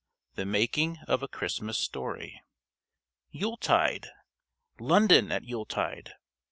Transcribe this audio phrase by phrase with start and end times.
[0.33, 2.41] THE MAKING OF A CHRISTMAS STORY
[3.29, 4.07] Yuletide!
[4.79, 6.15] London at Yuletide!